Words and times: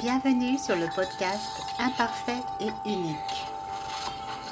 Bienvenue 0.00 0.58
sur 0.58 0.74
le 0.74 0.88
podcast 0.88 1.62
Imparfait 1.78 2.42
et 2.58 2.70
unique. 2.84 3.16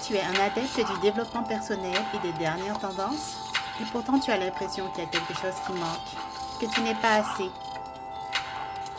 Tu 0.04 0.14
es 0.14 0.22
un 0.22 0.34
adepte 0.34 0.76
du 0.76 1.00
développement 1.00 1.42
personnel 1.42 2.00
et 2.14 2.18
des 2.18 2.32
dernières 2.38 2.78
tendances 2.78 3.50
et 3.80 3.84
pourtant 3.90 4.18
tu 4.20 4.30
as 4.30 4.36
l'impression 4.36 4.88
qu'il 4.90 5.04
y 5.04 5.06
a 5.06 5.10
quelque 5.10 5.34
chose 5.34 5.54
qui 5.66 5.72
manque, 5.72 6.60
que 6.60 6.66
tu 6.66 6.80
n'es 6.82 6.94
pas 6.94 7.16
assez. 7.16 7.50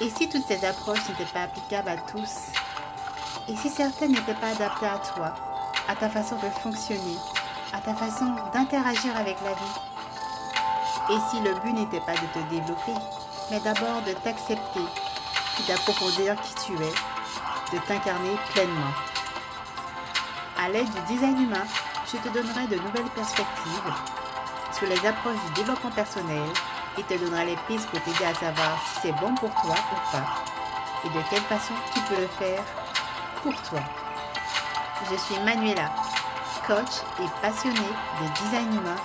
Et 0.01 0.09
si 0.09 0.27
toutes 0.27 0.45
ces 0.45 0.65
approches 0.65 1.07
n'étaient 1.07 1.31
pas 1.31 1.43
applicables 1.43 1.89
à 1.89 1.97
tous 1.97 2.51
Et 3.47 3.55
si 3.55 3.69
certaines 3.69 4.11
n'étaient 4.11 4.33
pas 4.33 4.49
adaptées 4.49 4.87
à 4.87 4.97
toi, 4.97 5.33
à 5.87 5.95
ta 5.95 6.09
façon 6.09 6.35
de 6.35 6.49
fonctionner, 6.61 7.17
à 7.71 7.79
ta 7.79 7.93
façon 7.93 8.25
d'interagir 8.53 9.15
avec 9.15 9.37
la 9.43 9.53
vie? 9.53 9.79
Et 11.11 11.19
si 11.29 11.39
le 11.41 11.53
but 11.61 11.73
n'était 11.73 12.05
pas 12.05 12.13
de 12.13 12.27
te 12.33 12.49
développer, 12.49 12.93
mais 13.49 13.59
d'abord 13.61 14.01
de 14.05 14.13
t'accepter 14.13 14.81
d'approfondir 15.61 16.35
qui 16.41 16.55
tu 16.65 16.73
es, 16.73 17.73
de 17.73 17.79
t'incarner 17.87 18.35
pleinement. 18.53 18.93
À 20.57 20.69
l'aide 20.69 20.89
du 20.89 21.13
design 21.13 21.41
humain, 21.43 21.65
je 22.11 22.17
te 22.17 22.33
donnerai 22.33 22.67
de 22.67 22.81
nouvelles 22.81 23.11
perspectives 23.15 23.93
sur 24.77 24.87
les 24.87 25.07
approches 25.07 25.43
du 25.47 25.61
développement 25.61 25.91
personnel 25.91 26.49
et 26.97 27.03
te 27.03 27.13
donnerai 27.13 27.45
les 27.45 27.57
pistes 27.67 27.87
pour 27.89 28.01
t'aider 28.01 28.25
à 28.25 28.33
savoir 28.33 28.81
si 28.87 29.01
c'est 29.01 29.11
bon 29.13 29.33
pour 29.35 29.49
toi 29.49 29.75
ou 29.91 30.11
pas 30.11 30.43
et 31.05 31.09
de 31.09 31.29
quelle 31.29 31.41
façon 31.41 31.73
tu 31.93 31.99
peux 32.01 32.21
le 32.21 32.27
faire 32.27 32.63
pour 33.41 33.53
toi. 33.63 33.81
Je 35.09 35.15
suis 35.17 35.39
Manuela, 35.43 35.93
coach 36.65 37.01
et 37.19 37.41
passionnée 37.41 37.77
de 37.77 38.43
design 38.43 38.73
humain. 38.73 38.95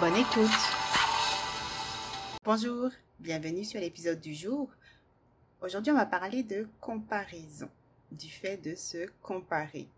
Bonne 0.00 0.16
écoute. 0.16 0.50
Bonjour, 2.44 2.90
bienvenue 3.18 3.64
sur 3.64 3.80
l'épisode 3.80 4.20
du 4.20 4.34
jour 4.34 4.70
Aujourd'hui, 5.62 5.92
on 5.92 5.96
va 5.96 6.06
parler 6.06 6.42
de 6.42 6.66
comparaison, 6.80 7.68
du 8.10 8.28
fait 8.30 8.56
de 8.56 8.74
se 8.74 9.06
comparer. 9.20 9.88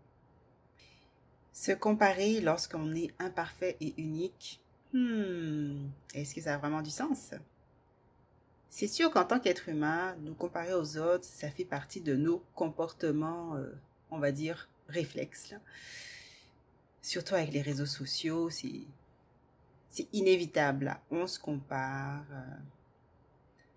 Se 1.53 1.71
comparer 1.71 2.41
lorsqu'on 2.41 2.93
est 2.93 3.13
imparfait 3.17 3.77
et 3.79 3.93
unique, 3.97 4.59
hmm, 4.91 5.87
est-ce 6.13 6.35
que 6.35 6.41
ça 6.41 6.55
a 6.55 6.57
vraiment 6.57 6.81
du 6.81 6.89
sens? 6.89 7.33
C'est 8.69 8.87
sûr 8.87 9.09
qu'en 9.09 9.23
tant 9.23 9.39
qu'être 9.39 9.69
humain, 9.69 10.17
nous 10.21 10.33
comparer 10.33 10.73
aux 10.73 10.97
autres, 10.97 11.23
ça 11.23 11.49
fait 11.49 11.63
partie 11.63 12.01
de 12.01 12.15
nos 12.17 12.43
comportements, 12.55 13.55
euh, 13.55 13.71
on 14.11 14.19
va 14.19 14.33
dire, 14.33 14.67
réflexes. 14.89 15.53
Surtout 17.01 17.35
avec 17.35 17.53
les 17.53 17.61
réseaux 17.61 17.85
sociaux, 17.85 18.49
c'est 18.49 20.07
inévitable. 20.11 20.99
On 21.09 21.25
se 21.25 21.39
compare. 21.39 22.25
Euh, 22.31 22.57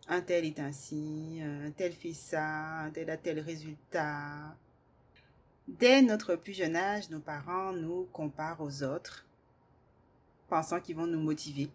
un 0.09 0.21
tel 0.21 0.45
est 0.45 0.61
ainsi, 0.61 1.41
un 1.43 1.71
tel 1.71 1.93
fait 1.93 2.13
ça, 2.13 2.81
un 2.81 2.91
tel 2.91 3.11
a 3.11 3.17
tel 3.17 3.41
résultat. 3.41 4.57
Dès 5.69 6.01
notre 6.01 6.37
plus 6.37 6.53
jeune 6.53 6.77
âge, 6.77 7.11
nos 7.11 7.19
parents 7.19 7.73
nous 7.73 8.07
comparent 8.13 8.61
aux 8.61 8.85
autres, 8.85 9.27
pensant 10.49 10.81
qu'ils 10.81 10.95
vont 10.95 11.09
nous 11.09 11.21
motiver. 11.21 11.69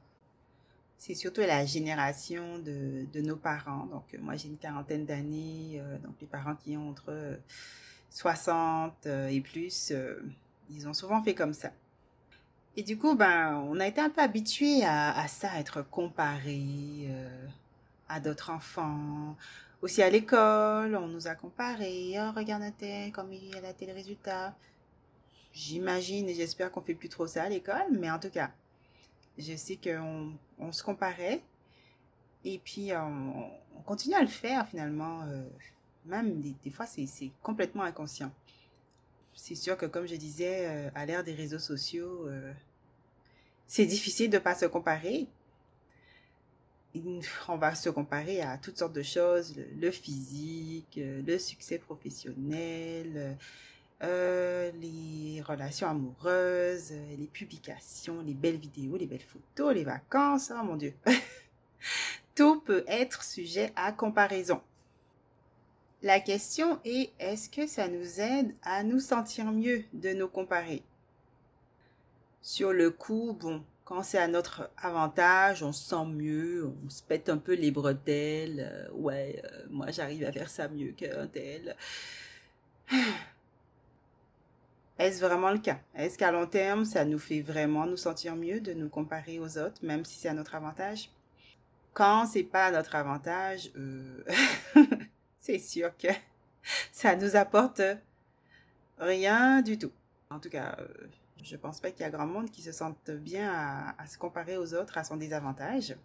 C'est 0.98 1.16
surtout 1.16 1.42
la 1.42 1.66
génération 1.66 2.60
de, 2.60 3.22
nos 3.22 3.36
parents. 3.36 3.86
Donc, 3.88 4.04
moi, 4.22 4.36
j'ai 4.36 4.48
une 4.48 4.58
quarantaine 4.58 5.06
d'années. 5.06 5.82
Euh, 5.82 5.98
donc, 5.98 6.14
les 6.22 6.28
parents 6.28 6.56
qui 6.56 6.78
ont 6.78 6.92
entre 6.92 7.40
60 8.12 9.08
euh, 9.08 9.28
et 9.28 9.42
plus, 9.42 9.92
euh, 9.92 10.22
ils 10.70 10.88
ont 10.88 10.94
souvent 10.94 11.22
fait 11.24 11.34
comme 11.34 11.54
ça. 11.54 11.72
Et 12.78 12.84
du 12.84 12.98
coup, 12.98 13.16
ben, 13.16 13.56
on 13.68 13.80
a 13.80 13.88
été 13.88 14.00
un 14.00 14.10
peu 14.10 14.22
habitués 14.22 14.86
à, 14.86 15.18
à 15.20 15.28
ça, 15.28 15.52
à 15.52 15.60
être 15.60 15.82
comparés 15.82 17.10
à 18.12 18.20
d'autres 18.20 18.50
enfants. 18.50 19.36
Aussi 19.82 20.04
à 20.04 20.10
l'école, 20.10 20.96
on 20.96 21.08
nous 21.08 21.28
a 21.28 21.36
comparé. 21.36 22.16
Oh, 22.18 22.32
regarde 22.36 22.64
un 22.64 22.72
tel, 22.72 23.12
comme 23.12 23.32
il 23.32 23.56
a 23.66 23.74
tel 23.74 23.92
résultat. 23.92 24.54
J'imagine 25.54 26.30
et 26.30 26.36
j'espère 26.36 26.72
qu'on 26.72 26.82
fait 26.82 26.94
plus 26.94 27.10
trop 27.10 27.26
ça 27.26 27.44
à 27.44 27.50
l'école, 27.50 27.88
mais 27.92 28.12
en 28.12 28.20
tout 28.20 28.30
cas, 28.30 28.52
je 29.38 29.56
sais 29.56 29.78
qu'on 29.78 30.34
on 30.60 30.72
se 30.72 30.84
comparait. 30.84 31.42
Et 32.44 32.60
puis, 32.60 32.92
on, 32.96 33.50
continue 33.86 34.16
à 34.16 34.22
le 34.22 34.28
faire 34.28 34.68
finalement. 34.68 35.22
Euh, 35.24 35.44
même 36.06 36.42
des, 36.42 36.72
fois, 36.72 36.86
c'est 36.86 37.32
complètement 37.42 37.84
inconscient. 37.84 38.32
C'est 39.34 39.56
sûr 39.56 39.78
que, 39.78 39.86
comme 39.86 40.06
je 40.06 40.16
disais, 40.16 40.68
euh, 40.68 40.90
à 40.96 41.06
l'ère 41.06 41.24
des 41.24 41.34
réseaux 41.34 41.60
sociaux, 41.60 42.28
euh, 42.28 42.52
c'est 43.68 43.86
difficile 43.86 44.30
de 44.30 44.38
ne 44.38 44.42
pas 44.42 44.56
se 44.56 44.66
comparer 44.66 45.28
on 47.48 47.58
va 47.58 47.76
se 47.76 47.90
comparer 47.90 48.42
à 48.42 48.58
toutes 48.58 48.78
sortes 48.78 48.94
de 48.94 49.04
choses, 49.04 49.56
le, 49.80 49.92
physique, 49.92 50.98
euh, 50.98 51.22
le 51.26 51.38
succès 51.38 51.78
professionnel, 51.78 53.38
euh, 54.04 54.72
les 54.82 55.42
relations 55.42 55.88
amoureuses, 55.88 56.92
les 57.18 57.28
publications, 57.28 58.22
les 58.22 58.34
belles 58.34 58.58
vidéos, 58.58 58.98
les 58.98 59.06
belles 59.06 59.22
photos, 59.22 59.74
les 59.74 59.84
vacances, 59.84 60.52
oh 60.54 60.64
mon 60.64 60.76
Dieu. 60.76 60.94
Tout 62.36 62.62
peut 62.62 62.84
être 62.88 63.24
sujet 63.24 63.72
à 63.76 63.92
comparaison. 63.92 64.62
La 66.04 66.20
question 66.20 66.80
est, 66.84 67.12
est-ce 67.20 67.48
que 67.48 67.68
ça 67.68 67.88
nous 67.88 68.20
aide 68.20 68.56
à 68.64 68.84
nous 68.84 69.00
sentir 69.00 69.46
mieux 69.52 69.84
de 69.94 70.14
nous 70.14 70.28
comparer? 70.28 70.82
Sur 72.42 72.74
le 72.74 72.90
coup, 72.90 73.38
bon, 73.40 73.64
quand 73.86 74.04
c'est 74.04 74.18
à 74.20 74.28
notre 74.28 74.70
avantage, 74.78 75.64
on 75.64 75.72
se 75.72 75.90
sent 75.90 76.06
mieux, 76.06 76.72
on 76.86 76.90
se 76.90 77.04
pète 77.04 77.30
un 77.30 77.38
peu 77.38 77.54
les 77.54 77.72
bretelles. 77.72 78.70
Euh, 78.72 78.90
ouais, 78.94 79.42
euh, 79.44 79.66
moi 79.70 79.92
j'arrive 79.92 80.24
à 80.24 80.32
faire 80.32 80.50
ça 80.50 80.68
mieux 80.68 80.92
qu'un 80.92 81.28
tel. 81.28 81.76
Est-ce 85.00 85.20
vraiment 85.20 85.52
le 85.52 85.58
cas? 85.58 85.80
Est-ce 85.96 86.18
qu'à 86.18 86.32
long 86.32 86.46
terme, 86.46 86.86
ça 86.86 87.06
nous 87.06 87.18
fait 87.18 87.42
vraiment 87.42 87.88
nous 87.88 87.98
sentir 87.98 88.36
mieux 88.36 88.60
de 88.60 88.74
nous 88.74 88.88
comparer 88.88 89.40
aux 89.40 89.58
autres, 89.58 89.84
même 89.84 90.06
si 90.06 90.20
c'est 90.20 90.30
à 90.30 90.34
notre 90.34 90.54
avantage? 90.54 91.10
Quand 91.94 92.28
c'est 92.28 92.44
pas 92.44 92.68
à 92.68 92.72
notre 92.72 92.96
avantage, 92.96 93.72
euh, 93.76 94.24
c'est 95.40 95.60
sûr 95.60 95.92
que 95.98 96.08
ça 96.92 97.16
nous 97.16 97.36
apporte 97.36 97.82
rien 99.00 99.62
du 99.62 99.78
tout. 99.78 99.92
En 100.30 100.40
tout 100.40 100.50
cas, 100.50 100.78
je 101.42 101.56
pense 101.56 101.80
pas 101.80 101.92
qu'il 101.92 102.02
y 102.02 102.06
a 102.06 102.10
grand 102.10 102.28
monde 102.28 102.52
qui 102.52 102.62
se 102.62 102.72
sente 102.72 103.10
bien 103.10 103.94
à, 103.98 104.06
se 104.08 104.18
comparer 104.18 104.58
aux 104.58 104.74
autres 104.74 104.98
à 104.98 105.04
son 105.04 105.18
désavantage. 105.18 105.96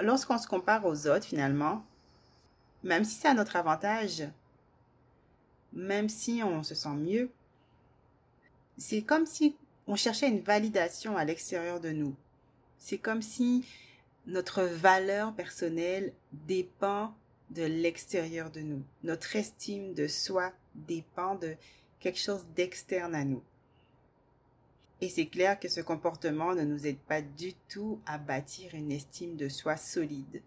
Lorsqu'on 0.00 0.38
se 0.38 0.48
compare 0.48 0.84
aux 0.86 1.06
autres, 1.06 1.26
finalement, 1.26 1.84
même 2.82 3.04
si 3.04 3.16
c'est 3.16 3.28
à 3.28 3.34
notre 3.34 3.56
avantage, 3.56 4.24
même 5.72 6.08
si 6.08 6.42
on 6.42 6.62
se 6.62 6.74
sent 6.74 6.94
mieux, 6.94 7.30
c'est 8.78 9.02
comme 9.02 9.26
si 9.26 9.56
on 9.86 9.96
cherchait 9.96 10.28
une 10.28 10.40
validation 10.40 11.16
à 11.16 11.24
l'extérieur 11.24 11.80
de 11.80 11.90
nous. 11.90 12.16
C'est 12.78 12.98
comme 12.98 13.22
si 13.22 13.64
notre 14.26 14.62
valeur 14.62 15.34
personnelle 15.34 16.12
dépend 16.32 17.14
de 17.50 17.62
l'extérieur 17.62 18.50
de 18.50 18.60
nous. 18.60 18.82
Notre 19.02 19.36
estime 19.36 19.94
de 19.94 20.08
soi 20.08 20.52
dépend 20.74 21.34
de 21.34 21.54
quelque 22.00 22.18
chose 22.18 22.46
d'externe 22.56 23.14
à 23.14 23.24
nous. 23.24 23.42
Et 25.00 25.08
c'est 25.08 25.26
clair 25.26 25.58
que 25.58 25.68
ce 25.68 25.80
comportement 25.80 26.54
ne 26.54 26.62
nous 26.62 26.86
aide 26.86 26.98
pas 26.98 27.20
du 27.20 27.54
tout 27.68 28.00
à 28.06 28.18
bâtir 28.18 28.74
une 28.74 28.92
estime 28.92 29.36
de 29.36 29.48
soi 29.48 29.76
solide. 29.76 30.40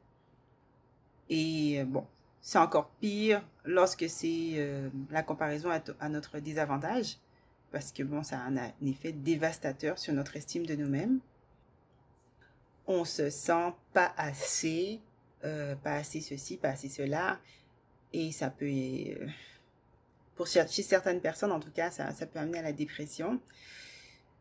Et 1.30 1.80
euh, 1.80 1.86
bon, 1.86 2.06
c'est 2.42 2.58
encore 2.58 2.90
pire 3.02 3.44
lorsque 3.66 4.10
c'est 4.10 4.54
euh, 4.56 4.90
la 5.12 5.24
comparaison 5.24 5.70
à, 6.00 6.10
notre 6.10 6.40
désavantage, 6.40 7.18
parce 7.72 7.92
que 7.92 8.04
bon, 8.04 8.24
ça 8.24 8.40
a 8.40 8.48
un, 8.48 8.72
effet 8.86 9.12
dévastateur 9.12 10.00
sur 10.00 10.14
notre 10.14 10.38
estime 10.38 10.66
de 10.66 10.76
nous-mêmes. 10.76 11.20
On 12.88 13.04
se 13.04 13.30
sent 13.30 13.74
pas 13.92 14.14
assez, 14.16 15.02
euh, 15.44 15.76
pas 15.76 15.96
assez 15.96 16.22
ceci, 16.22 16.56
pas 16.56 16.70
assez 16.70 16.88
cela, 16.88 17.40
et 18.14 18.32
ça 18.32 18.50
peut, 18.50 18.72
pour 20.36 20.48
chez 20.48 20.66
certaines 20.66 21.20
personnes 21.20 21.52
en 21.52 21.60
tout 21.60 21.72
cas, 21.72 21.92
ça 21.92 22.26
peut 22.26 22.40
amener 22.40 22.60
à 22.60 22.62
la 22.62 22.72
dépression. 22.72 23.42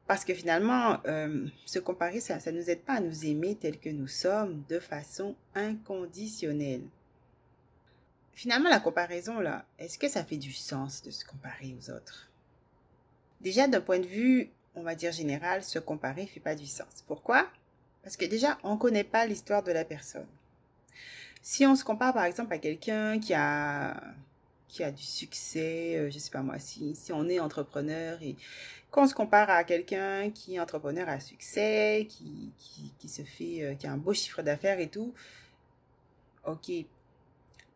Parce 0.07 0.25
que 0.25 0.35
finalement, 0.35 1.01
euh, 1.07 1.47
se 1.65 1.79
comparer, 1.79 2.21
ça 2.21 2.39
ne 2.47 2.59
nous 2.59 2.71
aide 2.71 2.83
pas 2.83 2.95
à 2.95 3.01
nous 3.01 3.27
aimer 3.27 3.57
tel 3.57 3.79
que 3.79 3.91
nous 3.91 4.07
sommes 4.07 4.63
de 4.69 4.79
façon 4.79 5.35
inconditionnelle. 5.55 6.85
Finalement, 8.33 8.69
la 8.69 8.81
comparaison, 8.81 9.41
là, 9.41 9.65
est-ce 9.79 9.99
que 9.99 10.09
ça 10.09 10.25
fait 10.25 10.37
du 10.37 10.53
sens 10.53 11.03
de 11.03 11.11
se 11.11 11.25
comparer 11.25 11.75
aux 11.81 11.91
autres? 11.91 12.29
Déjà, 13.41 13.67
d'un 13.67 13.81
point 13.81 13.99
de 13.99 14.07
vue, 14.07 14.51
on 14.75 14.83
va 14.83 14.95
dire 14.95 15.11
général, 15.11 15.65
se 15.65 15.79
comparer 15.79 16.23
ne 16.23 16.27
fait 16.29 16.41
pas 16.41 16.55
du 16.55 16.67
sens. 16.67 17.03
Pourquoi? 17.07 17.49
Parce 18.03 18.17
que 18.17 18.27
déjà, 18.27 18.59
on 18.63 18.75
ne 18.75 18.79
connaît 18.79 19.05
pas 19.05 19.27
l'histoire 19.27 19.63
de 19.63 19.73
la 19.73 19.85
personne. 19.85 20.27
Si 21.43 21.67
on 21.67 21.75
se 21.75 21.85
compare, 21.85 22.13
par 22.13 22.25
exemple, 22.25 22.53
à 22.53 22.59
quelqu'un 22.59 23.19
qui 23.19 23.35
a 23.35 24.01
qui 24.69 24.83
a 24.83 24.91
du 24.91 25.03
succès, 25.03 25.97
euh, 25.97 26.11
je 26.11 26.19
sais 26.19 26.31
pas 26.31 26.43
moi, 26.43 26.59
si, 26.59 26.95
si 26.95 27.13
on 27.13 27.29
est 27.29 27.41
entrepreneur 27.41 28.21
et 28.23 28.37
qu'on 28.91 29.07
se 29.07 29.15
compare 29.15 29.51
à 29.51 29.65
quelqu'un 29.65 30.31
qui 30.31 30.57
est 30.57 30.61
entrepreneur 30.61 31.09
à 31.09 31.21
succès, 31.21 32.07
qui, 32.09 32.53
qui, 32.59 32.93
qui 32.99 33.09
se 33.09 33.23
fait, 33.23 33.63
euh, 33.63 33.75
qui 33.75 33.87
a 33.87 33.93
un 33.93 33.97
beau 33.97 34.15
chiffre 34.15 34.43
d'affaires 34.43 34.81
et 34.81 34.89
tout, 34.89 35.13
ok. 36.45 36.71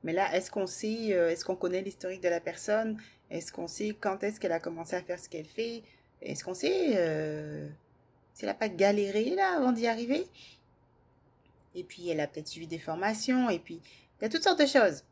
Mais 0.03 0.13
là, 0.13 0.35
est-ce 0.35 0.51
qu'on 0.51 0.67
sait, 0.67 1.13
euh, 1.13 1.31
est-ce 1.31 1.45
qu'on 1.45 1.57
connaît 1.57 1.83
l'historique 1.83 2.23
de 2.23 2.29
la 2.29 2.41
personne? 2.41 2.99
Est-ce 3.31 3.53
qu'on 3.53 3.69
sait 3.69 3.95
quand 4.01 4.23
est-ce 4.23 4.41
qu'elle 4.41 4.53
a 4.53 4.61
commencé 4.61 4.97
à 4.97 5.03
faire 5.03 5.19
ce 5.19 5.29
qu'elle 5.29 5.47
fait? 5.47 5.83
Est-ce 6.23 6.43
qu'on 6.45 6.55
sait 6.55 6.93
euh, 6.97 7.69
si 8.35 8.45
elle 8.45 8.49
n'a 8.49 8.55
pas 8.55 8.69
galéré 8.69 9.35
là 9.35 9.57
avant 9.57 9.73
d'y 9.73 9.87
arriver? 9.87 10.27
Et 11.75 11.85
puis, 11.85 12.09
elle 12.09 12.21
a 12.21 12.27
peut-être 12.27 12.49
suivi 12.49 12.67
des 12.67 12.79
formations. 12.79 13.51
Et 13.51 13.59
puis, 13.59 13.81
il 14.21 14.23
y 14.23 14.27
a 14.27 14.29
toutes 14.29 14.43
sortes 14.43 14.61
de 14.61 14.67
choses. 14.67 15.05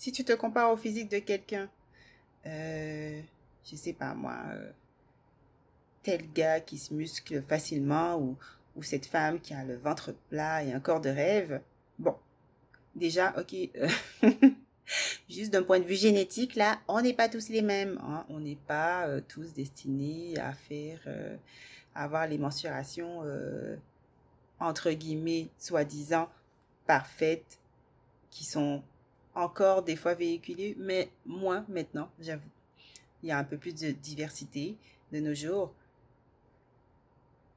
Si 0.00 0.12
tu 0.12 0.24
te 0.24 0.32
compares 0.32 0.72
au 0.72 0.78
physique 0.78 1.10
de 1.10 1.18
quelqu'un, 1.18 1.68
euh, 2.46 3.20
je 3.62 3.76
sais 3.76 3.92
pas 3.92 4.14
moi, 4.14 4.38
euh, 4.54 4.70
tel 6.02 6.32
gars 6.32 6.60
qui 6.60 6.78
se 6.78 6.94
muscle 6.94 7.42
facilement 7.42 8.16
ou, 8.16 8.38
ou 8.76 8.82
cette 8.82 9.04
femme 9.04 9.38
qui 9.40 9.52
a 9.52 9.62
le 9.62 9.76
ventre 9.76 10.14
plat 10.30 10.64
et 10.64 10.72
un 10.72 10.80
corps 10.80 11.02
de 11.02 11.10
rêve, 11.10 11.60
bon, 11.98 12.16
déjà, 12.94 13.34
ok, 13.38 13.54
euh, 13.76 13.88
juste 15.28 15.52
d'un 15.52 15.64
point 15.64 15.80
de 15.80 15.84
vue 15.84 15.96
génétique, 15.96 16.54
là, 16.54 16.80
on 16.88 17.02
n'est 17.02 17.12
pas 17.12 17.28
tous 17.28 17.50
les 17.50 17.60
mêmes. 17.60 18.00
Hein. 18.02 18.24
On 18.30 18.40
n'est 18.40 18.56
pas 18.56 19.06
euh, 19.06 19.20
tous 19.28 19.52
destinés 19.52 20.38
à 20.38 20.54
faire, 20.54 21.00
à 21.94 22.04
avoir 22.04 22.26
les 22.26 22.38
mensurations, 22.38 23.22
entre 24.60 24.92
guillemets, 24.92 25.50
soi-disant, 25.58 26.30
parfaites, 26.86 27.58
qui 28.30 28.44
sont 28.44 28.82
encore 29.34 29.82
des 29.82 29.96
fois 29.96 30.14
véhiculées, 30.14 30.76
mais 30.78 31.10
moins 31.26 31.64
maintenant, 31.68 32.10
j'avoue. 32.20 32.50
Il 33.22 33.28
y 33.28 33.32
a 33.32 33.38
un 33.38 33.44
peu 33.44 33.58
plus 33.58 33.74
de 33.74 33.90
diversité 33.90 34.76
de 35.12 35.20
nos 35.20 35.34
jours. 35.34 35.74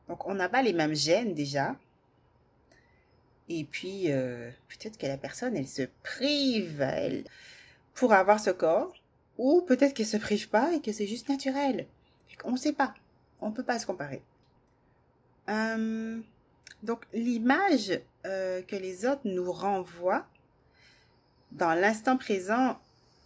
Donc, 0.07 0.27
on 0.27 0.35
n'a 0.35 0.49
pas 0.49 0.61
les 0.61 0.73
mêmes 0.73 0.95
gènes 0.95 1.33
déjà. 1.33 1.75
Et 3.49 3.63
puis, 3.63 4.11
euh, 4.11 4.49
peut-être 4.69 4.97
que 4.97 5.07
la 5.07 5.17
personne, 5.17 5.55
elle 5.55 5.67
se 5.67 5.83
prive 6.03 6.85
pour 7.93 8.13
avoir 8.13 8.39
ce 8.39 8.49
corps, 8.49 8.93
ou 9.37 9.61
peut-être 9.61 9.93
qu'elle 9.93 10.05
se 10.05 10.17
prive 10.17 10.49
pas 10.49 10.73
et 10.73 10.81
que 10.81 10.91
c'est 10.91 11.07
juste 11.07 11.29
naturel. 11.29 11.87
On 12.43 12.51
ne 12.51 12.57
sait 12.57 12.73
pas. 12.73 12.93
On 13.41 13.49
ne 13.49 13.53
peut 13.53 13.63
pas 13.63 13.79
se 13.79 13.85
comparer. 13.85 14.21
Euh, 15.49 16.19
donc, 16.81 17.05
l'image 17.13 17.99
euh, 18.25 18.61
que 18.61 18.75
les 18.75 19.05
autres 19.05 19.21
nous 19.25 19.51
renvoient 19.51 20.25
dans 21.53 21.73
l'instant 21.73 22.17
présent, 22.17 22.79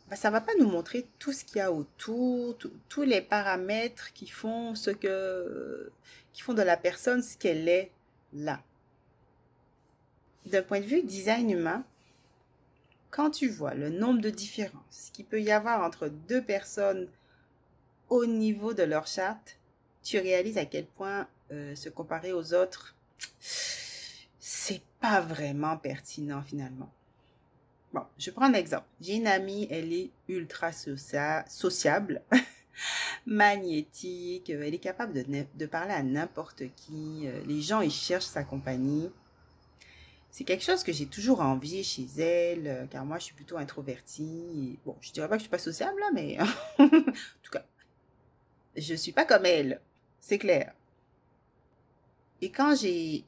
bah, 0.09 0.15
ça 0.15 0.29
va 0.29 0.41
pas 0.41 0.53
nous 0.59 0.69
montrer 0.69 1.07
tout 1.19 1.33
ce 1.33 1.43
qu'il 1.43 1.57
y 1.57 1.61
a 1.61 1.71
autour, 1.71 2.57
tous 2.89 3.03
les 3.03 3.21
paramètres 3.21 4.13
qui 4.13 4.27
font 4.27 4.75
ce 4.75 4.91
que, 4.91 5.91
qui 6.33 6.41
font 6.41 6.53
de 6.53 6.61
la 6.61 6.77
personne 6.77 7.21
ce 7.21 7.37
qu'elle 7.37 7.67
est 7.67 7.91
là 8.33 8.61
d'un 10.47 10.63
point 10.63 10.79
de 10.79 10.85
vue 10.85 11.03
design 11.03 11.51
humain, 11.51 11.83
quand 13.09 13.31
tu 13.31 13.47
vois 13.47 13.73
le 13.73 13.89
nombre 13.89 14.21
de 14.21 14.29
différences 14.29 15.09
qu'il 15.13 15.25
peut 15.25 15.41
y 15.41 15.51
avoir 15.51 15.83
entre 15.83 16.07
deux 16.07 16.41
personnes 16.41 17.07
au 18.09 18.25
niveau 18.25 18.73
de 18.73 18.83
leur 18.83 19.07
charte, 19.07 19.57
tu 20.03 20.17
réalises 20.19 20.57
à 20.57 20.65
quel 20.65 20.85
point 20.85 21.27
euh, 21.51 21.75
se 21.75 21.89
comparer 21.89 22.31
aux 22.31 22.53
autres, 22.53 22.95
c'est 23.39 24.81
pas 25.01 25.21
vraiment 25.21 25.77
pertinent 25.77 26.41
finalement. 26.41 26.91
Je 28.17 28.31
prends 28.31 28.45
un 28.45 28.53
exemple. 28.53 28.85
J'ai 29.01 29.15
une 29.15 29.27
amie, 29.27 29.67
elle 29.69 29.93
est 29.93 30.09
ultra 30.27 30.71
sociable, 30.71 32.21
magnétique, 33.25 34.49
elle 34.49 34.73
est 34.73 34.79
capable 34.79 35.13
de, 35.13 35.65
parler 35.65 35.93
à 35.93 36.03
n'importe 36.03 36.63
qui. 36.75 37.27
Euh, 37.27 37.41
les 37.45 37.61
gens, 37.61 37.81
ils 37.81 37.91
cherchent 37.91 38.25
sa 38.25 38.43
compagnie. 38.43 39.09
C'est 40.31 40.43
quelque 40.43 40.63
chose 40.63 40.83
que 40.83 40.91
j'ai 40.91 41.07
toujours 41.07 41.41
envié 41.41 41.81
chez 41.83 42.05
elle, 42.17 42.67
euh, 42.67 42.85
car 42.85 43.05
moi, 43.05 43.17
je 43.17 43.25
suis 43.25 43.33
plutôt 43.33 43.57
introvertie. 43.57 44.77
Bon, 44.85 44.95
je 45.01 45.11
dirais 45.11 45.27
pas 45.27 45.35
que 45.35 45.39
je 45.39 45.43
suis 45.43 45.49
pas 45.49 45.57
sociable, 45.57 45.99
là, 45.99 46.09
mais 46.13 46.37
en 46.79 46.87
tout 46.87 47.51
cas, 47.51 47.65
je 48.75 48.93
suis 48.93 49.11
pas 49.11 49.25
comme 49.25 49.45
elle. 49.45 49.81
C'est 50.19 50.37
clair. 50.37 50.73
Et 52.41 52.51
quand 52.51 52.75
j'ai 52.75 53.23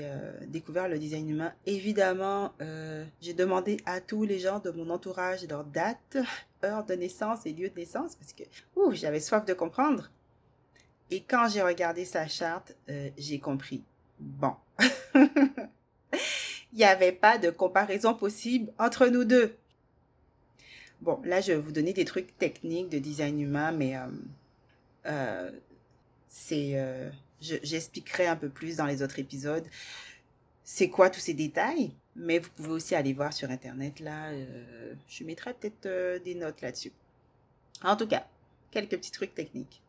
euh, 0.00 0.32
découvert 0.46 0.88
le 0.88 0.98
design 0.98 1.28
humain, 1.28 1.52
évidemment, 1.66 2.52
euh, 2.62 3.04
j'ai 3.20 3.34
demandé 3.34 3.76
à 3.84 4.00
tous 4.00 4.24
les 4.24 4.38
gens 4.38 4.60
de 4.60 4.70
mon 4.70 4.88
entourage 4.90 5.46
leur 5.46 5.64
date, 5.64 6.18
heure 6.64 6.84
de 6.84 6.94
naissance 6.94 7.44
et 7.46 7.52
lieu 7.52 7.68
de 7.68 7.74
naissance, 7.78 8.16
parce 8.16 8.32
que 8.32 8.44
j'avais 8.92 9.20
soif 9.20 9.44
de 9.44 9.52
comprendre. 9.52 10.10
Et 11.10 11.20
quand 11.20 11.48
j'ai 11.48 11.62
regardé 11.62 12.04
sa 12.04 12.26
charte, 12.26 12.74
j'ai 13.16 13.38
compris. 13.38 13.84
Bon. 14.18 14.54
il 16.72 16.78
n'y 16.78 16.84
avait 16.84 17.12
pas 17.12 17.38
de 17.38 17.50
comparaison 17.50 18.14
possible 18.14 18.72
entre 18.78 19.06
nous 19.06 19.24
deux. 19.24 19.56
Bon, 21.00 21.20
là, 21.24 21.40
je 21.40 21.52
vais 21.52 21.58
vous 21.58 21.72
donner 21.72 21.92
des 21.92 22.04
trucs 22.04 22.36
techniques 22.38 22.88
de 22.88 22.98
design 22.98 23.40
humain, 23.40 23.72
mais 23.72 23.96
euh, 23.96 24.06
euh, 25.06 25.50
c'est, 26.28 26.74
euh, 27.50 27.58
j'expliquerai 27.62 28.26
un 28.26 28.36
peu 28.36 28.48
plus 28.48 28.76
dans 28.76 28.86
les 28.86 29.02
autres 29.02 29.18
épisodes. 29.18 29.66
C'est 30.64 30.88
quoi 30.88 31.10
tous 31.10 31.20
ces 31.20 31.34
détails, 31.34 31.92
mais 32.16 32.38
vous 32.38 32.50
pouvez 32.50 32.70
aussi 32.70 32.94
aller 32.94 33.12
voir 33.12 33.32
sur 33.32 33.50
internet 33.50 34.00
là. 34.00 34.32
je 35.08 35.22
mettrai 35.22 35.54
peut-être 35.54 36.22
des 36.24 36.34
notes 36.34 36.60
là-dessus. 36.60 36.90
En 37.84 37.96
tout 37.96 38.08
cas, 38.08 38.26
quelques 38.72 38.96
petits 38.96 39.12
trucs 39.12 39.34
techniques. 39.34 39.80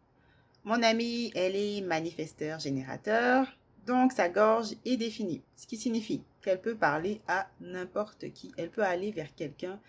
Mon 0.64 0.84
amie, 0.84 1.32
elle 1.34 1.56
est 1.56 1.82
manifesteur 1.82 2.60
générateur. 2.60 3.48
Donc 3.88 4.12
sa 4.12 4.28
gorge 4.28 4.74
est 4.84 4.98
définie, 4.98 5.42
ce 5.56 5.66
qui 5.66 5.78
signifie 5.78 6.22
qu'elle 6.42 6.60
peut 6.60 6.76
parler 6.76 7.22
à 7.28 7.48
n'importe 7.62 8.34
qui. 8.34 8.52
Elle 8.58 8.70
peut 8.70 8.84
aller 8.84 9.12
vers 9.12 9.34
quelqu'un 9.34 9.80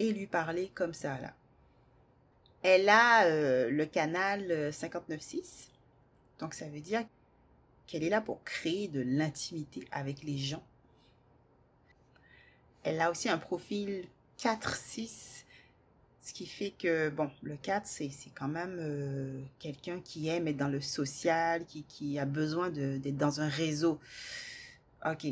et 0.00 0.12
lui 0.12 0.26
parler 0.26 0.72
comme 0.74 0.92
ça 0.92 1.18
là. 1.20 1.32
Elle 2.62 2.88
a 2.88 3.26
euh, 3.26 3.70
le 3.70 3.86
canal 3.86 4.70
59.6, 4.72 5.36
euh, 5.36 5.42
donc 6.38 6.54
ça 6.54 6.68
veut 6.68 6.80
dire 6.80 7.04
qu'elle 7.86 8.04
est 8.04 8.10
là 8.10 8.20
pour 8.20 8.42
créer 8.44 8.88
de 8.88 9.00
l'intimité 9.00 9.86
avec 9.90 10.22
les 10.22 10.38
gens. 10.38 10.62
Elle 12.84 13.00
a 13.00 13.10
aussi 13.10 13.28
un 13.28 13.38
profil 13.38 14.04
4-6 14.38 15.44
ce 16.28 16.34
qui 16.34 16.46
fait 16.46 16.74
que, 16.78 17.08
bon, 17.08 17.30
le 17.42 17.56
4, 17.56 17.86
c'est 17.86 18.10
quand 18.34 18.48
même 18.48 18.76
euh, 18.78 19.40
quelqu'un 19.58 19.98
qui 20.00 20.28
aime 20.28 20.46
être 20.46 20.58
dans 20.58 20.68
le 20.68 20.82
social, 20.82 21.64
qui, 21.64 21.84
qui 21.84 22.18
a 22.18 22.26
besoin 22.26 22.68
d'être 22.68 23.16
dans 23.16 23.40
un 23.40 23.48
réseau. 23.48 23.98
OK. 25.06 25.26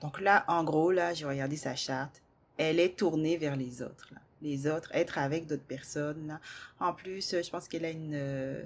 Donc 0.00 0.20
là, 0.20 0.44
en 0.46 0.62
gros, 0.62 0.92
là, 0.92 1.12
j'ai 1.12 1.24
regardé 1.26 1.56
sa 1.56 1.74
charte. 1.74 2.22
Elle 2.56 2.78
est 2.78 2.96
tournée 2.96 3.36
vers 3.36 3.56
les 3.56 3.82
autres. 3.82 4.14
Les 4.40 4.68
autres, 4.68 4.90
être 4.94 5.18
avec 5.18 5.46
d'autres 5.46 5.64
personnes. 5.64 6.38
En 6.78 6.92
plus, 6.92 7.32
je 7.32 7.50
pense 7.50 7.66
qu'elle 7.66 7.84
a 7.84 7.90
une... 7.90 8.14
Euh, 8.14 8.62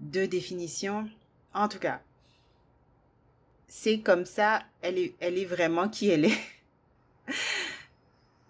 deux 0.00 0.26
définitions. 0.26 1.08
En 1.54 1.68
tout 1.68 1.78
cas, 1.78 2.00
c'est 3.68 4.00
comme 4.00 4.24
ça, 4.24 4.62
elle 4.82 4.98
est, 4.98 5.14
elle 5.20 5.38
est 5.38 5.44
vraiment 5.44 5.88
qui 5.88 6.08
elle 6.08 6.24
est. 6.26 6.40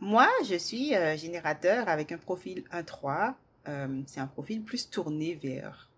Moi, 0.01 0.29
je 0.49 0.55
suis 0.57 0.95
euh, 0.95 1.17
générateur 1.17 1.89
avec 1.89 2.11
un 2.13 2.19
profil 2.19 2.65
1-3. 2.73 3.35
Euh, 3.69 4.03
c'est 4.07 4.21
un 4.21 4.27
profil 4.27 4.63
plus 4.63 4.89
tourné 4.89 5.35
vers 5.35 5.91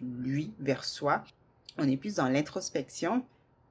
lui, 0.00 0.52
vers 0.58 0.84
soi. 0.84 1.24
On 1.78 1.88
est 1.88 1.96
plus 1.96 2.16
dans 2.16 2.28
l'introspection. 2.28 3.24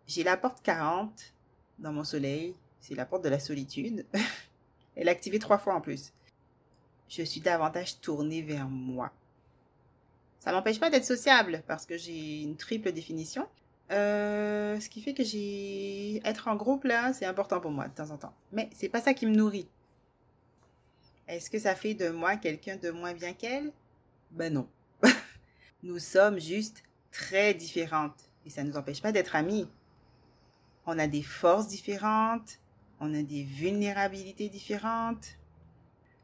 J'ai 0.07 0.23
la 0.23 0.37
porte 0.37 0.63
40 0.63 1.33
dans 1.79 1.91
mon 1.91 2.05
soleil. 2.05 2.55
C'est 2.79 2.95
la 2.95 3.05
porte 3.05 3.23
de 3.23 3.29
la 3.29 3.39
solitude. 3.39 4.05
Elle 4.95 5.07
est 5.07 5.11
activée 5.11 5.39
trois 5.39 5.57
fois 5.57 5.75
en 5.75 5.81
plus. 5.81 6.13
Je 7.09 7.23
suis 7.23 7.41
davantage 7.41 7.99
tournée 7.99 8.41
vers 8.41 8.67
moi. 8.67 9.11
Ça 10.43 10.51
m'empêche 10.51 10.77
pas 10.77 10.89
d'être 10.89 11.05
sociable 11.05 11.63
parce 11.67 11.85
que 11.85 11.97
j'ai 11.97 12.41
une 12.41 12.57
triple 12.57 12.91
définition. 12.91 13.47
Euh, 13.91 14.77
ce 14.81 14.89
qui 14.89 15.01
fait 15.01 15.13
que 15.13 15.23
j'ai 15.23 16.17
être 16.27 16.49
en 16.49 16.57
groupe 16.57 16.83
là, 16.83 17.13
c'est 17.13 17.25
important 17.25 17.61
pour 17.61 17.71
moi 17.71 17.87
de 17.87 17.93
temps 17.93 18.11
en 18.11 18.17
temps. 18.17 18.33
Mais 18.51 18.69
c'est 18.73 18.89
pas 18.89 18.99
ça 18.99 19.13
qui 19.13 19.25
me 19.25 19.33
nourrit. 19.33 19.69
Est-ce 21.29 21.49
que 21.49 21.59
ça 21.59 21.75
fait 21.75 21.93
de 21.93 22.09
moi 22.09 22.35
quelqu'un 22.35 22.75
de 22.75 22.91
moins 22.91 23.13
bien 23.13 23.31
qu'elle? 23.31 23.71
Ben 24.31 24.51
non. 24.51 24.67
nous 25.83 25.99
sommes 25.99 26.41
juste 26.41 26.83
très 27.09 27.53
différentes 27.53 28.29
et 28.45 28.49
ça 28.49 28.65
ne 28.65 28.69
nous 28.69 28.77
empêche 28.77 29.01
pas 29.01 29.13
d'être 29.13 29.37
amis. 29.37 29.69
On 30.85 30.99
a 30.99 31.07
des 31.07 31.23
forces 31.23 31.69
différentes, 31.69 32.59
on 32.99 33.13
a 33.13 33.23
des 33.23 33.45
vulnérabilités 33.45 34.49
différentes. 34.49 35.37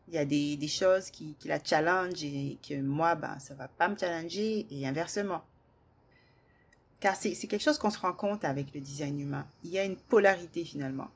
Il 0.09 0.15
y 0.15 0.17
a 0.17 0.25
des, 0.25 0.57
des 0.57 0.67
choses 0.67 1.11
qui, 1.11 1.35
qui 1.39 1.47
la 1.47 1.63
challenge 1.63 2.23
et 2.23 2.57
que 2.67 2.81
moi, 2.81 3.15
ben, 3.15 3.37
ça 3.39 3.53
va 3.53 3.67
pas 3.67 3.87
me 3.87 3.95
challenger 3.95 4.65
et 4.71 4.87
inversement. 4.87 5.43
Car 6.99 7.15
c'est 7.15 7.35
quelque 7.35 7.61
chose 7.61 7.77
qu'on 7.77 7.91
se 7.91 7.99
rend 7.99 8.13
compte 8.13 8.43
avec 8.43 8.73
le 8.73 8.81
design 8.81 9.19
humain. 9.19 9.47
Il 9.63 9.69
y 9.69 9.79
a 9.79 9.85
une 9.85 9.95
polarité 9.95 10.65
finalement. 10.65 11.09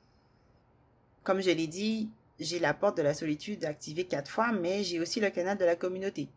Comme 1.23 1.41
je 1.41 1.49
l'ai 1.49 1.67
dit, 1.67 2.09
j'ai 2.39 2.59
la 2.59 2.73
porte 2.73 2.97
de 2.97 3.01
la 3.01 3.13
solitude 3.13 3.65
activée 3.65 4.05
quatre 4.05 4.29
fois, 4.29 4.51
mais 4.51 4.83
j'ai 4.83 4.99
aussi 4.99 5.19
le 5.19 5.29
canal 5.29 5.57
de 5.57 5.65
la 5.65 5.75
communauté. 5.75 6.29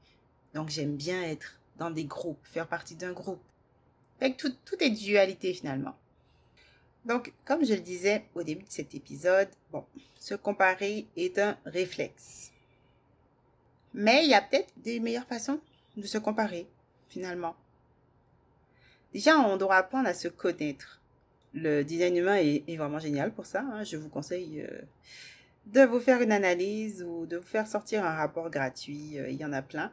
Donc 0.55 0.71
j'aime 0.71 0.97
bien 0.97 1.23
être 1.23 1.61
dans 1.79 1.91
des 1.91 2.05
groupes, 2.05 2.45
faire 2.45 2.67
partie 2.67 2.97
d'un 2.97 3.13
groupe. 3.13 3.43
Fait 4.19 4.35
tout, 4.35 4.53
tout 4.65 4.77
est 4.81 4.91
dualité 4.91 5.53
finalement. 5.53 5.95
Donc, 7.07 7.33
comme 7.45 7.65
je 7.65 7.75
le 7.75 7.81
disais 7.81 8.25
au 8.35 8.43
début 8.43 8.65
de 8.65 8.71
cet 8.71 8.95
épisode, 8.97 9.49
bon, 9.71 9.85
se 10.19 10.35
comparer 10.35 11.07
est 11.17 11.39
un 11.39 11.57
réflexe. 11.65 12.51
Mais 13.95 14.25
il 14.25 14.31
y 14.31 14.35
a 14.35 14.43
peut-être 14.43 14.73
des 14.79 14.99
meilleures 14.99 15.27
façons 15.27 15.61
de 15.97 16.05
se 16.07 16.19
comparer, 16.19 16.67
finalement. 17.09 17.55
Déjà, 19.13 19.39
on 19.39 19.57
doit 19.57 19.77
apprendre 19.77 20.09
à 20.09 20.15
se 20.15 20.27
connaître. 20.27 21.01
Le 21.55 21.85
design 21.85 22.17
humain 22.17 22.37
est, 22.37 22.77
vraiment 22.77 22.99
génial 22.99 23.33
pour 23.33 23.47
ça. 23.47 23.61
Hein. 23.61 23.85
Je 23.85 23.97
vous 23.97 24.09
conseille 24.09 24.63
euh, 24.63 24.81
de 25.67 25.83
vous 25.83 26.01
faire 26.01 26.21
une 26.21 26.33
analyse 26.33 27.05
ou 27.05 27.25
de 27.25 27.37
vous 27.37 27.47
faire 27.47 27.69
sortir 27.69 28.05
un 28.05 28.17
rapport 28.17 28.51
gratuit. 28.51 29.19
Euh, 29.19 29.31
il 29.31 29.37
y 29.37 29.45
en 29.45 29.53
a 29.53 29.63
plein. 29.63 29.93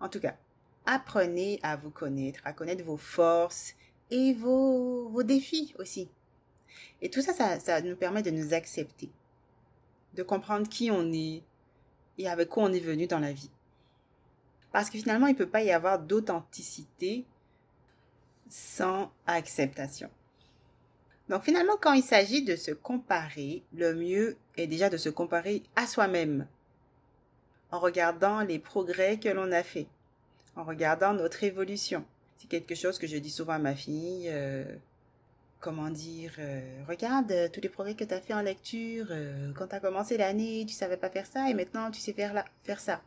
En 0.00 0.10
tout 0.10 0.20
cas, 0.20 0.36
apprenez 0.84 1.58
à 1.62 1.76
vous 1.76 1.90
connaître, 1.90 2.40
à 2.44 2.52
connaître 2.52 2.84
vos 2.84 2.98
forces 2.98 3.74
et 4.10 4.32
vos, 4.34 5.08
vos 5.08 5.22
défis 5.22 5.74
aussi. 5.78 6.08
Et 7.00 7.10
tout 7.10 7.22
ça, 7.22 7.32
ça, 7.32 7.60
ça 7.60 7.80
nous 7.80 7.96
permet 7.96 8.22
de 8.22 8.30
nous 8.30 8.54
accepter, 8.54 9.10
de 10.14 10.22
comprendre 10.22 10.68
qui 10.68 10.90
on 10.90 11.12
est 11.12 11.42
et 12.18 12.28
avec 12.28 12.48
quoi 12.48 12.64
on 12.64 12.72
est 12.72 12.80
venu 12.80 13.06
dans 13.06 13.20
la 13.20 13.32
vie. 13.32 13.50
Parce 14.72 14.90
que 14.90 14.98
finalement, 14.98 15.26
il 15.26 15.32
ne 15.32 15.38
peut 15.38 15.48
pas 15.48 15.62
y 15.62 15.70
avoir 15.70 15.98
d'authenticité 15.98 17.24
sans 18.48 19.10
acceptation. 19.26 20.10
Donc 21.28 21.42
finalement, 21.42 21.76
quand 21.80 21.92
il 21.92 22.02
s'agit 22.02 22.42
de 22.42 22.56
se 22.56 22.70
comparer, 22.70 23.62
le 23.74 23.94
mieux 23.94 24.36
est 24.56 24.66
déjà 24.66 24.88
de 24.88 24.96
se 24.96 25.10
comparer 25.10 25.62
à 25.76 25.86
soi-même, 25.86 26.46
en 27.70 27.78
regardant 27.78 28.40
les 28.40 28.58
progrès 28.58 29.18
que 29.18 29.28
l'on 29.28 29.52
a 29.52 29.62
faits, 29.62 29.88
en 30.56 30.64
regardant 30.64 31.12
notre 31.12 31.44
évolution. 31.44 32.04
C'est 32.38 32.48
quelque 32.48 32.74
chose 32.74 32.98
que 32.98 33.06
je 33.06 33.16
dis 33.16 33.30
souvent 33.30 33.54
à 33.54 33.58
ma 33.58 33.74
fille. 33.74 34.28
Euh, 34.30 34.64
comment 35.60 35.90
dire, 35.90 36.32
euh, 36.38 36.84
regarde 36.88 37.32
euh, 37.32 37.48
tous 37.52 37.60
les 37.60 37.68
progrès 37.68 37.94
que 37.94 38.04
tu 38.04 38.14
as 38.14 38.20
fait 38.20 38.32
en 38.32 38.42
lecture. 38.42 39.08
quand 39.56 39.66
tu 39.66 39.74
as 39.74 39.80
commencé 39.80 40.16
l'année, 40.16 40.64
tu 40.66 40.74
savais 40.74 40.96
pas 40.96 41.10
faire 41.10 41.26
ça 41.26 41.50
et 41.50 41.54
maintenant 41.54 41.90
tu 41.90 42.00
sais 42.00 42.12
faire, 42.12 42.32
la, 42.32 42.44
faire 42.62 42.78
ça. 42.78 43.02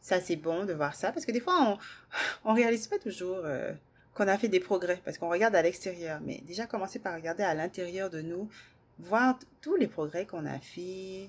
Ça, 0.00 0.20
c'est 0.20 0.36
bon 0.36 0.64
de 0.64 0.72
voir 0.72 0.94
ça 0.94 1.12
parce 1.12 1.26
que 1.26 1.32
des 1.32 1.40
fois, 1.40 1.78
on, 2.44 2.50
on 2.50 2.54
réalise 2.54 2.86
pas 2.86 2.98
toujours 2.98 3.42
qu'on 4.14 4.28
a 4.28 4.38
fait 4.38 4.48
des 4.48 4.60
progrès 4.60 5.00
parce 5.04 5.18
qu'on 5.18 5.28
regarde 5.28 5.54
à 5.56 5.62
l'extérieur. 5.62 6.20
Mais 6.24 6.40
déjà, 6.46 6.66
commencer 6.66 7.00
par 7.00 7.14
regarder 7.14 7.42
à 7.42 7.54
l'intérieur 7.54 8.10
de 8.10 8.22
nous, 8.22 8.48
voir 9.00 9.38
tous 9.60 9.76
les 9.76 9.88
progrès 9.88 10.24
qu'on 10.24 10.46
a 10.46 10.58
fait 10.60 11.28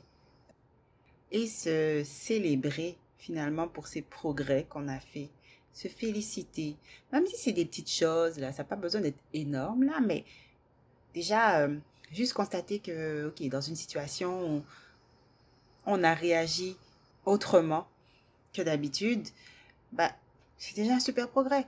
et 1.32 1.48
se 1.48 2.04
célébrer 2.06 2.98
finalement 3.18 3.68
pour 3.68 3.88
ces 3.88 4.02
progrès 4.02 4.66
qu'on 4.70 4.88
a 4.88 5.00
fait. 5.00 5.30
Se 5.74 5.88
féliciter. 5.88 6.76
Même 7.12 7.26
si 7.26 7.38
c'est 7.38 7.54
des 7.54 7.66
petites 7.66 7.92
choses, 7.92 8.38
là, 8.40 8.52
ça 8.52 8.64
n'a 8.64 8.70
pas 8.70 8.76
besoin 8.76 9.02
d'être 9.02 9.20
énorme, 9.34 9.84
là, 9.84 10.00
mais 10.02 10.26
déjà, 11.14 11.62
euh, 11.62 11.78
juste 12.12 12.34
constater 12.34 12.80
que, 12.80 13.28
ok, 13.28 13.48
dans 13.50 13.62
une 13.62 13.76
situation, 13.76 14.64
on 15.86 16.04
a 16.04 16.14
réagi 16.14 16.78
autrement 17.26 17.88
que 18.54 18.62
d'habitude, 18.62 19.28
bah, 19.92 20.12
c'est 20.58 20.76
déjà 20.76 20.96
un 20.96 21.00
super 21.00 21.30
progrès. 21.30 21.66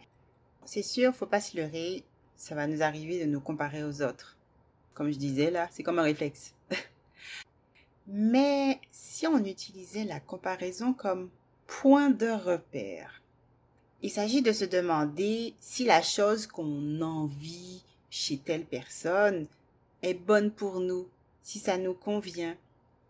C'est 0.65 0.83
sûr, 0.83 1.13
faut 1.13 1.25
pas 1.25 1.41
se 1.41 1.57
leurrer, 1.57 2.03
ça 2.35 2.55
va 2.55 2.67
nous 2.67 2.83
arriver 2.83 3.19
de 3.19 3.29
nous 3.29 3.41
comparer 3.41 3.83
aux 3.83 4.01
autres. 4.01 4.37
Comme 4.93 5.11
je 5.11 5.17
disais 5.17 5.49
là, 5.49 5.67
c'est 5.71 5.83
comme 5.83 5.99
un 5.99 6.03
réflexe. 6.03 6.53
Mais 8.07 8.79
si 8.91 9.27
on 9.27 9.43
utilisait 9.43 10.03
la 10.03 10.19
comparaison 10.19 10.93
comme 10.93 11.29
point 11.67 12.09
de 12.09 12.29
repère, 12.29 13.22
il 14.03 14.11
s'agit 14.11 14.41
de 14.41 14.51
se 14.51 14.65
demander 14.65 15.55
si 15.61 15.85
la 15.85 16.01
chose 16.01 16.45
qu'on 16.45 17.01
envie 17.01 17.81
chez 18.09 18.37
telle 18.37 18.65
personne 18.65 19.47
est 20.03 20.13
bonne 20.13 20.51
pour 20.51 20.81
nous, 20.81 21.07
si 21.41 21.57
ça 21.57 21.77
nous 21.77 21.93
convient, 21.93 22.55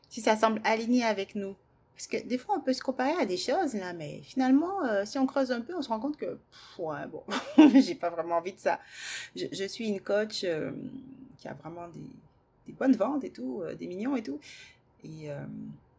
si 0.09 0.21
ça 0.21 0.37
semble 0.37 0.61
aligné 0.63 1.03
avec 1.03 1.33
nous. 1.33 1.55
Parce 1.95 2.07
que 2.07 2.27
des 2.27 2.37
fois, 2.37 2.55
on 2.57 2.61
peut 2.61 2.73
se 2.73 2.81
comparer 2.81 3.13
à 3.19 3.25
des 3.25 3.37
choses, 3.37 3.73
là, 3.73 3.93
mais 3.93 4.21
finalement, 4.23 4.85
euh, 4.85 5.03
si 5.03 5.17
on 5.17 5.25
creuse 5.25 5.51
un 5.51 5.61
peu, 5.61 5.75
on 5.75 5.81
se 5.81 5.89
rend 5.89 5.99
compte 5.99 6.17
que, 6.17 6.37
ouais, 6.77 7.07
bon, 7.11 7.23
j'ai 7.81 7.95
pas 7.95 8.11
vraiment 8.11 8.37
envie 8.37 8.53
de 8.53 8.59
ça. 8.59 8.79
Je, 9.35 9.65
suis 9.67 9.87
une 9.87 9.99
coach 9.99 10.43
euh, 10.43 10.71
qui 11.37 11.47
a 11.47 11.53
vraiment 11.55 11.87
des, 12.67 12.73
bonnes 12.73 12.95
ventes 12.95 13.23
et 13.23 13.31
tout, 13.31 13.61
euh, 13.63 13.73
des 13.73 13.87
millions 13.87 14.15
et 14.15 14.23
tout. 14.23 14.39
Et 15.03 15.29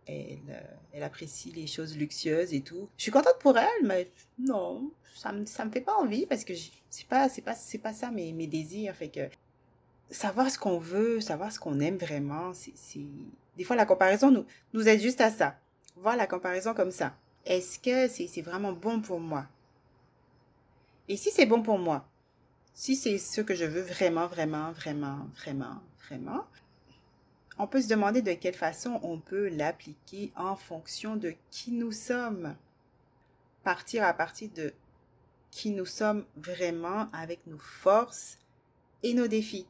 elle, 0.06 0.66
elle 0.92 1.02
apprécie 1.02 1.52
les 1.52 1.66
choses 1.66 1.96
luxueuses 1.96 2.52
et 2.54 2.61
tout. 2.61 2.88
Je 2.96 3.02
suis 3.04 3.12
contente 3.12 3.38
pour 3.40 3.56
elle, 3.56 3.84
mais 3.84 4.11
non, 4.38 4.90
ça 5.14 5.32
me, 5.32 5.46
ça 5.46 5.64
me 5.64 5.70
fait 5.70 5.80
pas 5.80 5.94
envie 5.94 6.26
parce 6.26 6.44
que 6.44 6.54
c'est 6.90 7.06
pas, 7.06 7.28
c'est 7.28 7.42
pas, 7.42 7.54
c'est 7.54 7.78
pas 7.78 7.92
ça 7.92 8.11
mes, 8.11 8.32
mes 8.32 8.46
désirs. 8.46 8.94
Fait 8.94 9.08
que 9.08 9.28
savoir 10.11 10.50
ce 10.50 10.58
qu'on 10.58 10.78
veut, 10.78 11.20
savoir 11.20 11.52
ce 11.52 11.58
qu'on 11.58 11.80
aime 11.80 11.96
vraiment, 11.96 12.52
c'est, 12.54 13.00
des 13.56 13.64
fois 13.64 13.76
la 13.76 13.87
comparaison 13.87 14.30
nous, 14.30 14.44
nous 14.73 14.88
aide 14.88 15.00
juste 15.00 15.20
à 15.20 15.30
ça 15.30 15.56
voir 15.96 16.16
la 16.16 16.26
comparaison 16.26 16.75
comme 16.75 16.90
ça. 16.90 17.16
Est-ce 17.44 17.78
que 17.78 18.08
c'est 18.08 18.42
vraiment 18.42 18.73
bon 18.73 19.00
pour 19.00 19.20
moi? 19.20 19.46
Et 21.08 21.16
si 21.16 21.30
c'est 21.30 21.46
bon 21.46 21.62
pour 21.62 21.78
moi, 21.78 22.08
si 22.73 22.96
c'est 22.96 23.18
ce 23.18 23.40
que 23.40 23.54
je 23.54 23.64
veux 23.64 23.82
vraiment, 23.82 24.26
vraiment, 24.26 24.73
vraiment, 24.73 25.28
vraiment, 25.37 25.80
vraiment, 26.08 26.44
on 27.58 27.66
peut 27.66 27.82
se 27.82 27.88
demander 27.88 28.23
de 28.23 28.32
quelle 28.32 28.54
façon 28.54 29.00
on 29.02 29.18
peut 29.18 29.49
l'appliquer 29.49 30.32
en 30.37 30.56
fonction 30.56 31.16
de 31.16 31.34
qui 31.50 31.73
nous 31.73 31.92
sommes. 31.92 32.56
Partir 33.62 34.04
à 34.04 34.12
partir 34.12 34.50
de 34.54 34.73
qui 35.50 35.70
nous 35.70 35.87
sommes 35.87 36.25
vraiment 36.37 37.08
avec 37.12 37.46
nos 37.46 37.58
forces 37.58 38.38
et 39.02 39.14
nos 39.14 39.28
défis. 39.28 39.66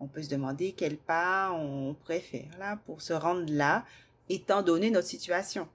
On 0.00 0.08
peut 0.08 0.22
se 0.22 0.28
demander 0.28 0.72
quel 0.72 0.98
pas 0.98 1.52
on 1.52 1.94
préfère 1.94 2.78
pour 2.86 3.00
se 3.00 3.12
rendre 3.12 3.50
là 3.52 3.84
étant 4.28 4.62
donné 4.62 4.90
notre 4.90 5.06
situation. 5.06 5.68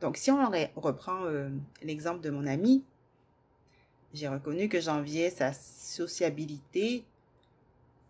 Donc, 0.00 0.16
si 0.16 0.30
on 0.30 0.50
reprend 0.76 1.24
euh, 1.24 1.50
l'exemple 1.82 2.20
de 2.20 2.30
mon 2.30 2.46
ami, 2.46 2.84
j'ai 4.14 4.28
reconnu 4.28 4.68
que 4.68 4.80
j'enviais 4.80 5.30
sa 5.30 5.52
sociabilité 5.52 7.04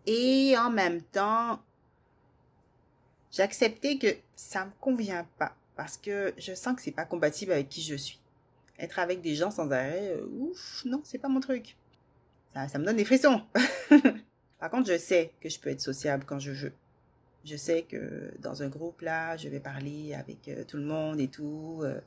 et 0.05 0.55
en 0.57 0.69
même 0.69 1.01
temps, 1.01 1.59
j'acceptais 3.31 3.97
que 3.97 4.07
ça 4.35 4.65
me 4.65 4.71
convient 4.79 5.27
pas 5.37 5.55
parce 5.75 5.97
que 5.97 6.33
je 6.37 6.53
sens 6.53 6.75
que 6.75 6.81
c'est 6.81 6.91
pas 6.91 7.05
compatible 7.05 7.51
avec 7.51 7.69
qui 7.69 7.81
je 7.81 7.95
suis. 7.95 8.19
Être 8.77 8.99
avec 8.99 9.21
des 9.21 9.35
gens 9.35 9.51
sans 9.51 9.71
arrêt, 9.71 10.15
euh, 10.15 10.25
ouf, 10.39 10.83
non, 10.85 11.01
c'est 11.03 11.17
pas 11.17 11.27
mon 11.27 11.39
truc. 11.39 11.75
Ça, 12.53 12.67
ça 12.67 12.79
me 12.79 12.85
donne 12.85 12.97
des 12.97 13.05
frissons. 13.05 13.41
Par 14.59 14.69
contre, 14.69 14.91
je 14.91 14.97
sais 14.97 15.31
que 15.39 15.49
je 15.49 15.59
peux 15.59 15.69
être 15.69 15.81
sociable 15.81 16.25
quand 16.25 16.39
je 16.39 16.51
veux. 16.51 16.73
Je 17.45 17.55
sais 17.55 17.83
que 17.83 18.33
dans 18.39 18.61
un 18.61 18.67
groupe 18.67 19.01
là, 19.01 19.37
je 19.37 19.47
vais 19.47 19.59
parler 19.59 20.13
avec 20.13 20.47
euh, 20.49 20.63
tout 20.65 20.77
le 20.77 20.83
monde 20.83 21.19
et 21.19 21.29
tout. 21.29 21.79
Euh, 21.83 21.99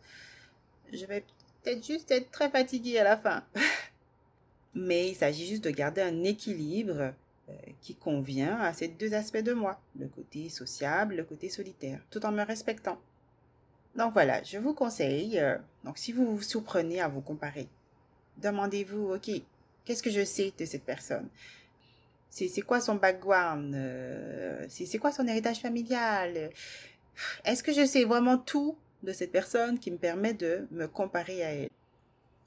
je 0.92 1.06
vais 1.06 1.24
peut-être 1.62 1.86
juste 1.86 2.10
être 2.10 2.30
très 2.30 2.50
fatiguée 2.50 2.98
à 2.98 3.04
la 3.04 3.16
fin. 3.16 3.42
Mais 4.74 5.08
il 5.08 5.14
s'agit 5.14 5.46
juste 5.46 5.64
de 5.64 5.70
garder 5.70 6.02
un 6.02 6.24
équilibre 6.24 7.14
qui 7.80 7.94
convient 7.94 8.56
à 8.60 8.72
ces 8.72 8.88
deux 8.88 9.14
aspects 9.14 9.38
de 9.38 9.52
moi, 9.52 9.80
le 9.98 10.06
côté 10.06 10.48
sociable, 10.48 11.16
le 11.16 11.24
côté 11.24 11.48
solitaire, 11.48 12.00
tout 12.10 12.24
en 12.24 12.32
me 12.32 12.42
respectant. 12.42 12.98
Donc 13.96 14.12
voilà, 14.12 14.42
je 14.42 14.58
vous 14.58 14.72
conseille, 14.74 15.42
donc 15.84 15.98
si 15.98 16.12
vous 16.12 16.36
vous 16.36 16.42
surprenez 16.42 17.00
à 17.00 17.08
vous 17.08 17.20
comparer, 17.20 17.68
demandez-vous, 18.38 19.14
ok, 19.14 19.30
qu'est-ce 19.84 20.02
que 20.02 20.10
je 20.10 20.24
sais 20.24 20.52
de 20.56 20.64
cette 20.64 20.84
personne? 20.84 21.28
C'est 22.30 22.62
quoi 22.62 22.80
son 22.80 22.94
background? 22.94 23.74
Euh, 23.74 24.64
C'est 24.70 24.98
quoi 24.98 25.12
son 25.12 25.26
héritage 25.26 25.60
familial? 25.60 26.50
Est-ce 27.44 27.62
que 27.62 27.72
je 27.72 27.84
sais 27.84 28.04
vraiment 28.04 28.38
tout 28.38 28.78
de 29.02 29.12
cette 29.12 29.32
personne 29.32 29.78
qui 29.78 29.90
me 29.90 29.98
permet 29.98 30.32
de 30.32 30.66
me 30.70 30.86
comparer 30.86 31.44
à 31.44 31.52
elle? 31.52 31.68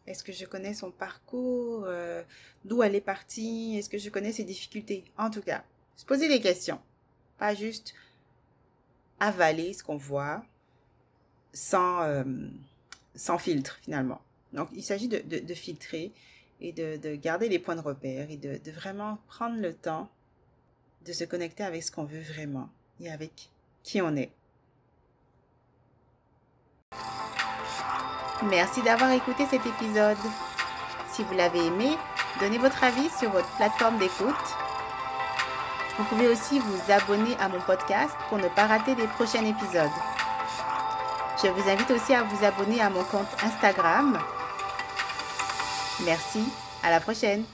Est-ce 0.08 0.24
que 0.24 0.32
je 0.32 0.46
connais 0.46 0.74
son 0.74 0.92
parcours 0.92 1.84
euh, 1.86 2.24
D'où 2.64 2.84
elle 2.84 2.96
est 2.96 3.02
partie? 3.02 3.78
Est-ce 3.78 3.90
que 3.90 3.98
je 3.98 4.10
connais 4.10 4.32
ses 4.32 4.44
difficultés? 4.44 5.06
En 5.18 5.30
tout 5.30 5.42
cas, 5.42 5.64
se 5.96 6.06
poser 6.06 6.28
des 6.28 6.42
questions. 6.42 6.80
Pas 7.38 7.56
juste 7.56 7.94
avaler 9.20 9.74
ce 9.74 9.84
qu'on 9.84 9.98
voit 9.98 10.44
sans, 11.54 12.04
euh, 12.04 12.24
filtre 13.40 13.80
finalement. 13.82 14.22
Donc 14.54 14.70
il 14.74 14.84
s'agit 14.84 15.08
de, 15.08 15.54
filtrer 15.54 16.12
et 16.62 16.72
de, 16.72 16.98
de, 16.98 17.16
garder 17.16 17.50
les 17.50 17.60
points 17.60 17.76
de 17.76 17.82
repère 17.82 18.30
et 18.30 18.38
de 18.38 18.72
vraiment 18.72 19.18
prendre 19.28 19.58
le 19.60 19.74
temps 19.74 20.10
de 21.06 21.14
se 21.14 21.24
connecter 21.24 21.64
avec 21.64 21.84
ce 21.84 21.92
qu'on 21.92 22.04
veut 22.04 22.22
vraiment 22.22 22.70
et 23.00 23.12
avec 23.12 23.50
qui 23.84 24.02
on 24.02 24.16
est. 24.16 24.32
Merci 28.44 28.82
d'avoir 28.82 29.12
écouté 29.12 29.46
cet 29.50 29.66
épisode. 29.66 30.18
Si 31.10 31.24
vous 31.24 31.34
l'avez 31.34 31.66
aimé, 31.66 31.98
donnez 32.40 32.58
votre 32.58 32.84
avis 32.84 33.10
sur 33.18 33.32
votre 33.32 33.50
plateforme 33.56 33.98
d'écoute. 33.98 34.36
Vous 35.98 36.04
pouvez 36.06 36.28
aussi 36.28 36.60
vous 36.60 36.92
abonner 36.92 37.38
à 37.40 37.48
mon 37.48 37.62
podcast 37.62 38.14
pour 38.28 38.38
ne 38.38 38.50
pas 38.50 38.68
rater 38.68 38.96
les 38.96 39.08
prochains 39.08 39.46
épisodes. 39.46 39.90
Je 41.42 41.48
vous 41.48 41.70
invite 41.70 41.92
aussi 41.92 42.14
à 42.14 42.24
vous 42.24 42.46
abonner 42.46 42.82
à 42.82 42.90
mon 42.90 43.04
compte 43.04 43.28
Instagram 43.44 44.20
Merci, 46.04 46.44
à 46.84 46.90
la 46.90 47.00
prochaine 47.00 47.46